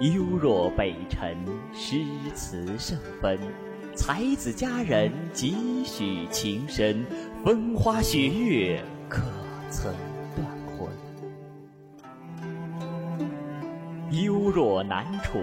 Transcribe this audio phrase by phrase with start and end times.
[0.00, 1.34] 幽若北辰，
[1.72, 2.04] 诗
[2.34, 3.38] 词圣分，
[3.94, 7.02] 才子佳人几许情深，
[7.42, 9.22] 风花雪月可
[9.70, 9.90] 曾
[10.34, 10.90] 断魂？
[14.10, 15.38] 幽若南楚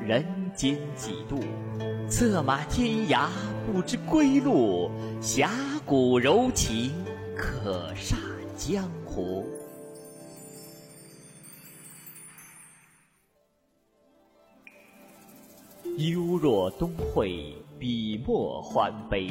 [0.00, 1.40] 人间几度，
[2.08, 3.26] 策马天涯
[3.66, 4.88] 不知归路，
[5.20, 5.50] 侠
[5.84, 6.92] 骨柔情
[7.36, 8.14] 可煞
[8.56, 9.44] 江湖。
[15.96, 19.30] 幽若东会，笔墨欢悲，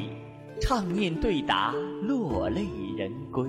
[0.60, 2.66] 唱念对答，落泪
[2.98, 3.48] 人归。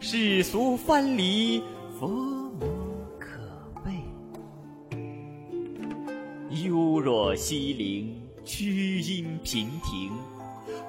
[0.00, 1.62] 世俗藩篱，
[1.98, 2.68] 佛魔
[3.18, 3.40] 可
[3.86, 3.92] 畏。
[6.50, 10.12] 幽若西陵，曲音频庭，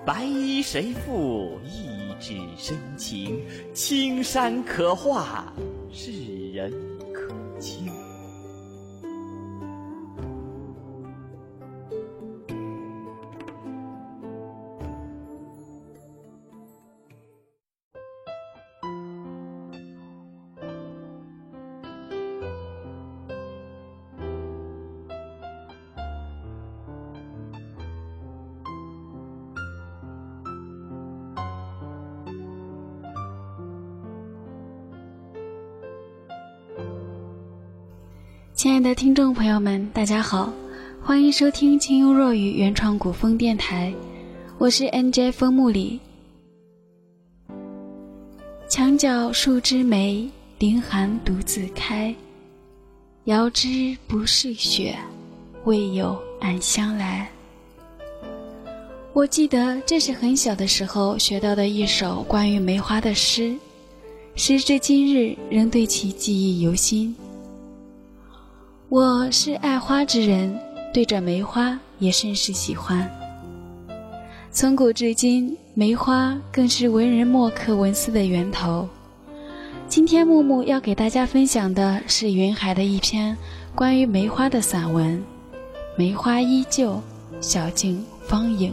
[0.06, 1.58] 白衣谁负？
[1.64, 3.42] 一纸深情，
[3.74, 5.54] 青山可画，
[5.94, 6.74] 世人
[38.58, 40.52] 亲爱的听众朋友们，大家好，
[41.00, 43.94] 欢迎收听清幽若雨原创古风电台，
[44.58, 46.00] 我是 NJ 风木里。
[48.68, 50.28] 墙角数枝梅，
[50.58, 52.14] 凌寒独自开。
[53.26, 54.98] 遥知不是雪，
[55.66, 57.30] 为有暗香来。
[59.14, 63.56] 我记得这是很小的时候学到的一首关于梅花的诗，
[64.36, 67.16] 时至今日仍对其记忆犹新。
[68.90, 70.58] 我是爱花之人，
[70.94, 73.06] 对着梅花也甚是喜欢。
[74.50, 78.88] 从古至今，梅花更是文人墨客文思的源头。
[79.90, 83.36] 今天木木要给大家分享的是云海的一篇
[83.76, 85.18] 关于梅花的散文，
[85.98, 87.02] 《梅花依旧，
[87.42, 88.72] 小径芳影》。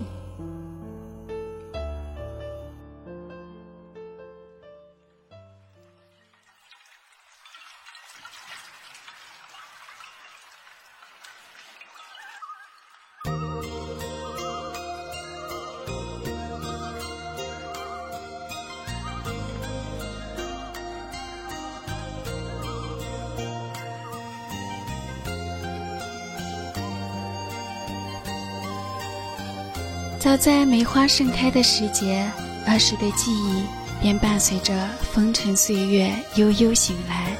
[30.24, 32.24] 早在梅花盛开的时节，
[32.66, 33.64] 儿时的记忆
[34.00, 34.72] 便伴随着
[35.12, 37.36] 风尘岁月悠悠醒来。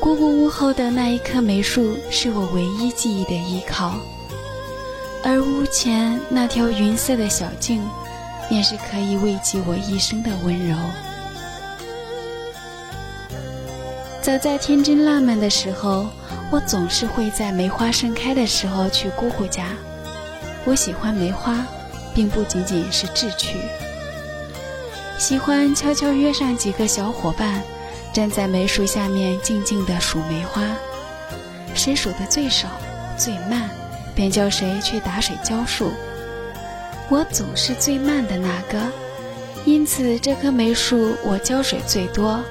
[0.00, 3.96] 姑姑屋后的那一棵梅树是我唯一记忆的依靠，
[5.22, 7.82] 而屋前那条云色的小径，
[8.48, 10.74] 便是可以慰藉我一生的温柔。
[14.22, 16.06] 早在天真烂漫的时候，
[16.50, 19.66] 我总是会在梅花盛开的时候去姑姑家。
[20.68, 21.66] 我喜欢梅花，
[22.14, 23.56] 并不仅仅是志趣。
[25.18, 27.62] 喜欢悄悄约上几个小伙伴，
[28.12, 30.62] 站在梅树下面静静地数梅花，
[31.74, 32.68] 谁数得最少、
[33.16, 33.70] 最慢，
[34.14, 35.90] 便叫谁去打水浇树。
[37.08, 38.78] 我总是最慢的那个，
[39.64, 42.44] 因此这棵梅树我浇水最多，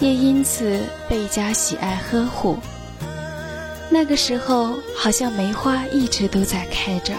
[0.00, 2.58] 也因此倍加喜爱呵护。
[3.90, 7.14] 那个时候，好像梅花一直都在开着，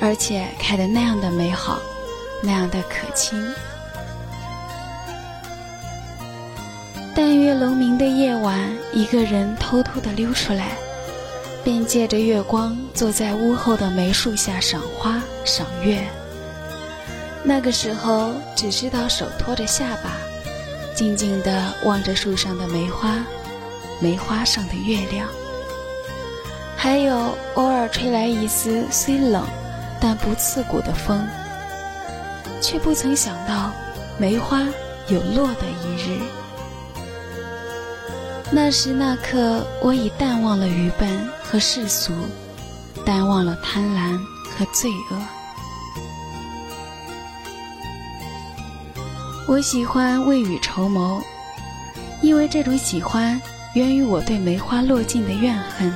[0.00, 1.78] 而且开得那样的美好，
[2.42, 3.44] 那样的可亲。
[7.14, 8.58] 但月楼明的夜晚，
[8.92, 10.68] 一个人偷偷地溜出来，
[11.62, 16.02] 便借着月光坐在屋后的梅树下赏花赏月。
[17.42, 20.12] 那个时候，只知道手托着下巴，
[20.94, 23.24] 静静地望着树上的梅花，
[24.00, 25.28] 梅花上的月亮。
[26.82, 29.46] 还有偶尔吹来一丝虽冷，
[30.00, 31.24] 但不刺骨的风，
[32.60, 33.70] 却不曾想到
[34.18, 34.62] 梅花
[35.06, 36.20] 有落的一日。
[38.50, 42.12] 那时那刻，我已淡忘了愚笨和世俗，
[43.06, 44.18] 淡忘了贪婪
[44.50, 45.22] 和罪恶。
[49.46, 51.22] 我喜欢未雨绸缪，
[52.22, 53.40] 因为这种喜欢
[53.74, 55.94] 源于我对梅花落尽的怨恨。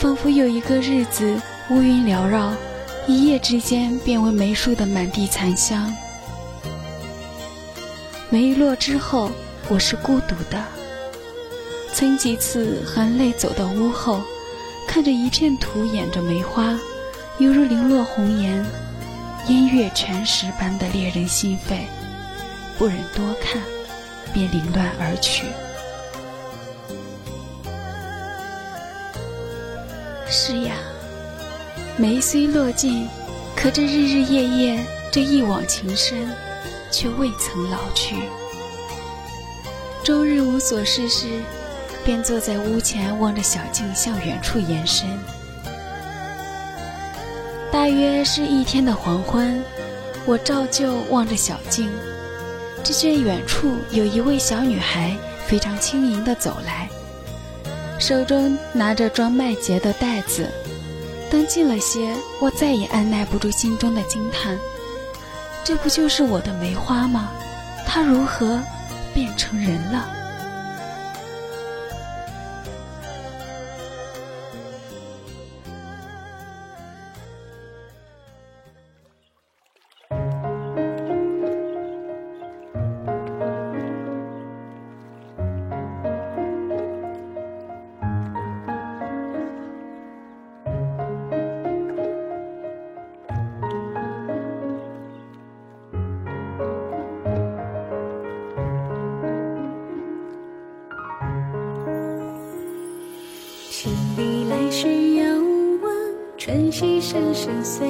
[0.00, 1.38] 仿佛有一个日子，
[1.68, 2.54] 乌云缭绕，
[3.06, 5.94] 一夜之间变为梅树的满地残香。
[8.30, 9.30] 梅落之后，
[9.68, 10.58] 我是孤独的，
[11.92, 14.22] 曾几次含泪走到屋后，
[14.88, 16.80] 看着一片土掩着梅花，
[17.36, 18.64] 犹如零落红颜，
[19.48, 21.86] 烟月全石般的猎人心肺，
[22.78, 23.60] 不忍多看，
[24.32, 25.44] 便凌乱而去。
[30.32, 30.76] 是呀，
[31.96, 33.08] 梅虽落尽，
[33.56, 36.30] 可这日日夜夜这一往情深，
[36.88, 38.14] 却未曾老去。
[40.04, 41.26] 终日无所事事，
[42.04, 45.08] 便坐在屋前望着小径向远处延伸。
[47.72, 49.60] 大约是一天的黄昏，
[50.26, 51.90] 我照旧望着小径，
[52.84, 55.16] 只见远处有一位小女孩
[55.48, 56.88] 非常轻盈地走来。
[58.00, 60.48] 手中拿着装麦秸的袋子，
[61.30, 64.58] 等近了些，我再也按耐不住心中的惊叹：
[65.62, 67.30] 这不就是我的梅花吗？
[67.86, 68.58] 它如何
[69.12, 70.08] 变成人了？
[107.10, 107.88] 声声碎，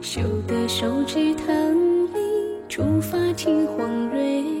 [0.00, 2.20] 修得手指疼离，
[2.68, 4.53] 触发青黄蕊。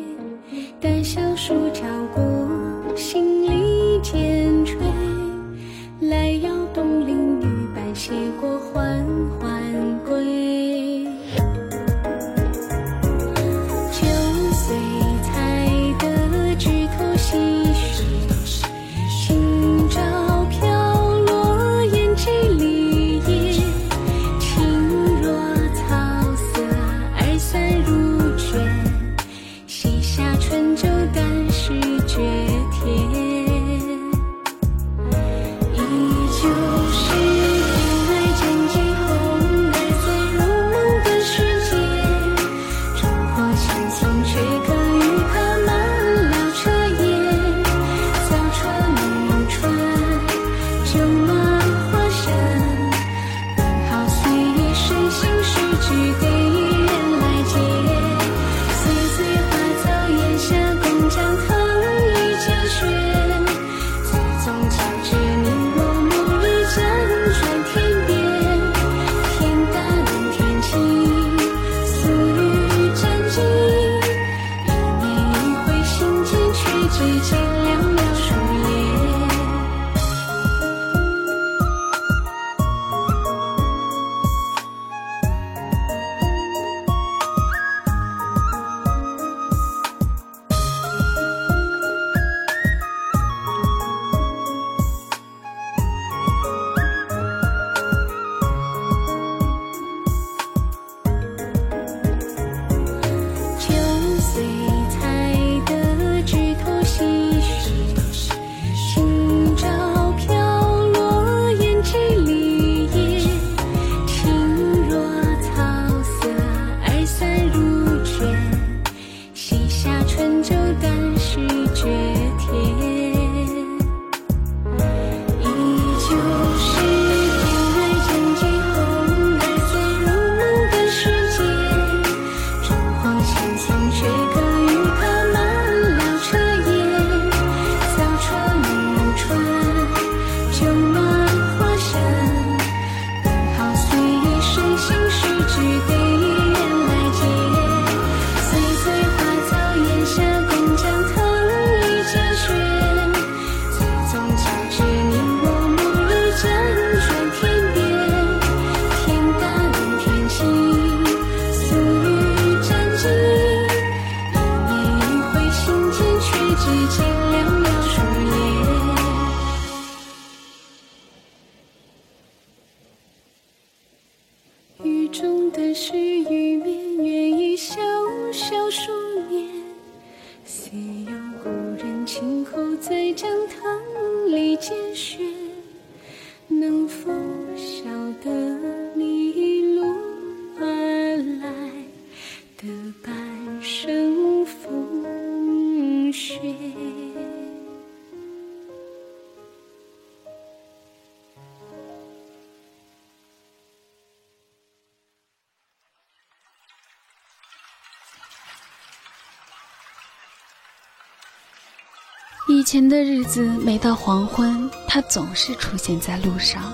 [212.64, 216.72] 前的日子，每到黄昏，他总是出现在路上，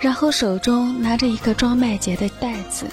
[0.00, 2.86] 然后手中拿着一个装麦秸的袋子。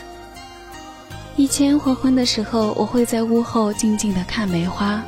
[1.36, 5.02] 以前黄昏的时候，我会在屋后静静地看梅花，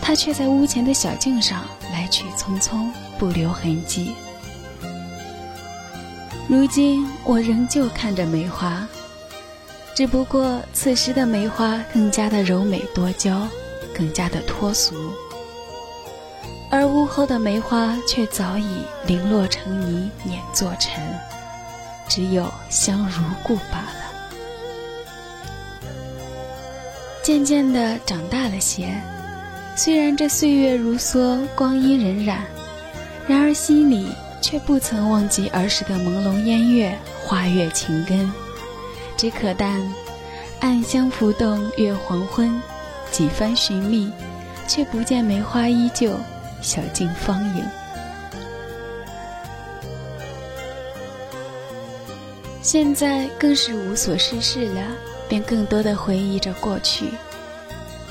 [0.00, 2.88] 他却在屋前的小径上来去匆匆，
[3.18, 4.12] 不留痕迹。
[6.48, 8.86] 如今我仍旧看着梅花，
[9.94, 13.48] 只不过此时的梅花更加的柔美多娇，
[13.96, 14.94] 更加的脱俗。
[16.74, 21.04] 而屋后的梅花却早已零落成泥，碾作尘，
[22.08, 24.00] 只有香如故罢了。
[27.22, 28.88] 渐渐的长大了些，
[29.76, 32.38] 虽然这岁月如梭，光阴荏苒，
[33.28, 34.08] 然而心里
[34.40, 38.32] 却不曾忘记儿时的朦胧烟月、花月情根。
[39.14, 39.78] 只可叹，
[40.60, 42.58] 暗香浮动月黄昏，
[43.10, 44.10] 几番寻觅，
[44.66, 46.18] 却不见梅花依旧。
[46.62, 47.64] 小径芳影，
[52.62, 54.80] 现在更是无所事事了，
[55.28, 57.06] 便更多的回忆着过去。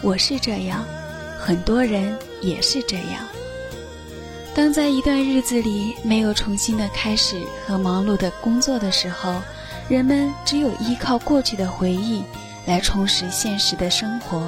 [0.01, 0.84] 我是这样，
[1.39, 3.25] 很多人也是这样。
[4.53, 9.41] 当在一段日子里没有重新的开始和忙碌的工作的时候，
[9.88, 12.22] 人们只有依靠过去的回忆
[12.65, 14.43] 来充实现实的生活。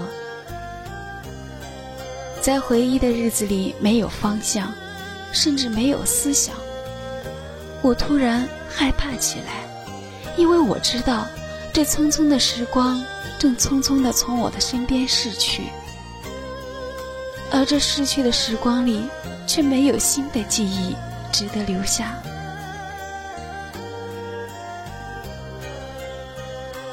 [2.44, 4.70] 在回忆的日子里，没有方向，
[5.32, 6.54] 甚至没有思想。
[7.82, 9.64] 我突然害怕起来，
[10.36, 11.26] 因为我知道，
[11.72, 13.02] 这匆匆的时光
[13.40, 15.68] 正匆匆地从我的身边逝去，
[17.50, 19.06] 而这逝去的时光里，
[19.48, 20.98] 却没有新的记忆
[21.32, 22.14] 值得留下。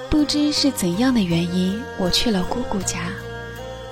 [0.08, 2.98] 不知是怎样的原因，我去了姑姑家。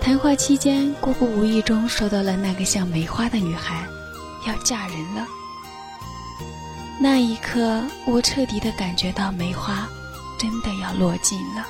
[0.08, 3.86] 谈话期间，姑姑无意中说到了那个像梅花的女孩
[4.46, 5.26] 要嫁人了。
[6.98, 9.86] 那一刻，我彻底的感觉到梅花
[10.38, 11.66] 真的要落尽了，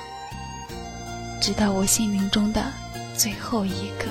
[1.42, 2.64] 直到我心灵中的
[3.16, 4.04] 最后一个。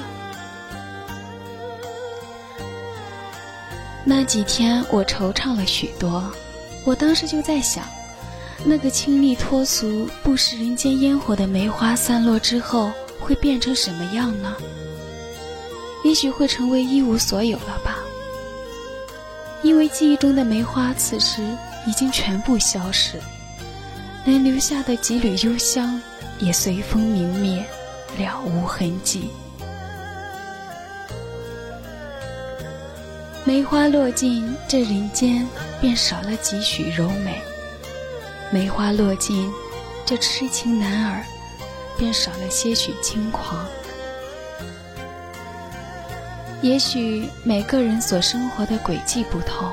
[4.04, 6.30] 那几天，我惆怅了许多。
[6.84, 7.86] 我当时就在想，
[8.66, 12.92] 那个清丽脱俗、不食人间烟火的梅花散落之后。
[13.28, 14.56] 会变成什么样呢？
[16.06, 17.98] 也许会成为一无所有了吧。
[19.64, 21.42] 因为记忆中的梅花此时
[21.86, 23.20] 已经全部消失，
[24.24, 26.02] 连留下的几缕幽香
[26.40, 27.66] 也随风明灭，
[28.18, 29.30] 了无痕迹。
[33.44, 35.46] 梅花落尽，这人间
[35.82, 37.34] 便少了几许柔美；
[38.54, 39.52] 梅花落尽，
[40.06, 41.26] 这痴情男儿。
[41.98, 43.66] 便少了些许轻狂。
[46.62, 49.72] 也许每个人所生活的轨迹不同，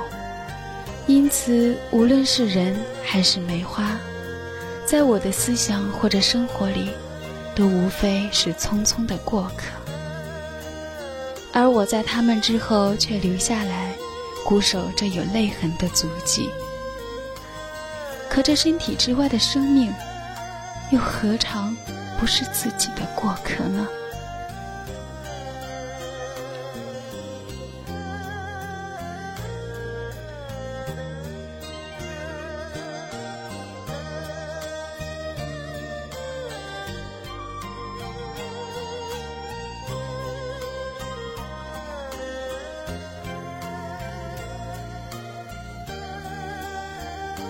[1.07, 3.99] 因此无论是人还是梅花，
[4.85, 6.91] 在我的思想或者生活里，
[7.55, 9.65] 都无非是匆匆的过客。
[11.53, 13.95] 而我在他们之后却留下来，
[14.45, 16.51] 固守这有泪痕的足迹。
[18.29, 19.95] 可这身体之外的生命，
[20.91, 21.75] 又何尝？
[22.25, 23.87] 不是自己的过客呢。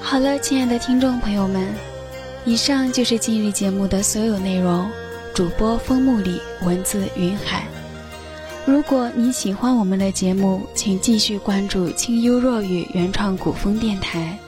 [0.02, 1.93] 好了，亲爱的听众朋友们。
[2.46, 4.86] 以上就是今日节目的所有内容。
[5.34, 7.64] 主播风木里，文字云海。
[8.66, 14.38] 如果你喜欢我们的节目，请继续关注清幽若雨原创古风电台。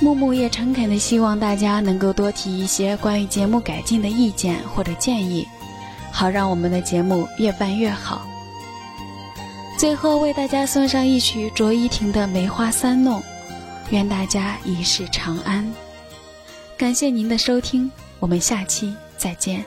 [0.00, 5.46] 木木也诚恳的希望大家能够多提一些关于节目改进的意见或者建议，
[6.10, 8.26] 好让我们的节目越办越好。
[9.78, 13.20] 最后为大家送上一曲卓依婷的《梅花三弄》，
[13.90, 15.72] 愿大家一世长安。
[16.82, 19.64] 感谢您的收听，我们下期再见。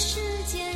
[0.00, 0.74] 时间